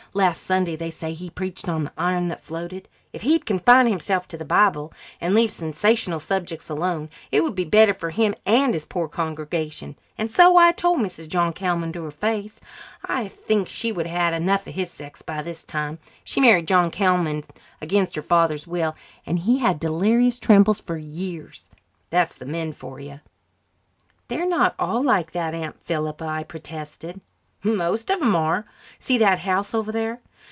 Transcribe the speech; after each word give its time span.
Last 0.13 0.43
Sunday 0.43 0.75
they 0.75 0.91
say 0.91 1.13
he 1.13 1.29
preached 1.29 1.69
on 1.69 1.85
the 1.85 1.91
iron 1.97 2.27
that 2.27 2.41
floated. 2.43 2.89
If 3.13 3.21
he'd 3.21 3.45
confine 3.45 3.87
himself 3.87 4.27
to 4.27 4.37
the 4.37 4.43
Bible 4.43 4.91
and 5.21 5.33
leave 5.33 5.51
sensational 5.51 6.19
subjects 6.19 6.67
alone 6.67 7.09
it 7.31 7.43
would 7.45 7.55
be 7.55 7.63
better 7.63 7.93
for 7.93 8.09
him 8.09 8.35
and 8.45 8.73
his 8.73 8.83
poor 8.83 9.07
congregation, 9.07 9.95
and 10.17 10.29
so 10.29 10.57
I 10.57 10.73
told 10.73 10.99
Mrs. 10.99 11.29
John 11.29 11.53
Callman 11.53 11.93
to 11.93 12.03
her 12.03 12.11
face. 12.11 12.59
I 13.05 13.29
should 13.29 13.39
think 13.45 13.69
she 13.69 13.93
would 13.93 14.05
have 14.05 14.19
had 14.19 14.33
enough 14.33 14.67
of 14.67 14.73
his 14.73 14.91
sex 14.91 15.21
by 15.21 15.41
this 15.41 15.63
time. 15.63 15.97
She 16.25 16.41
married 16.41 16.67
John 16.67 16.91
Callman 16.91 17.45
against 17.79 18.15
her 18.17 18.21
father's 18.21 18.67
will, 18.67 18.97
and 19.25 19.39
he 19.39 19.59
had 19.59 19.79
delirious 19.79 20.39
trembles 20.39 20.81
for 20.81 20.97
years. 20.97 21.67
That's 22.09 22.35
the 22.35 22.45
men 22.45 22.73
for 22.73 22.99
you." 22.99 23.21
"They're 24.27 24.45
not 24.45 24.75
all 24.77 25.01
like 25.03 25.31
that, 25.31 25.53
Aunt 25.55 25.81
Philippa," 25.81 26.25
I 26.25 26.43
protested. 26.43 27.21
"Most 27.63 28.09
of 28.09 28.19
'em 28.23 28.35
are. 28.35 28.65
See 28.97 29.19
that 29.19 29.37
house 29.37 29.75
over 29.75 29.91
there? 29.91 30.19